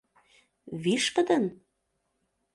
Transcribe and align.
Вишкыдын? 0.83 1.43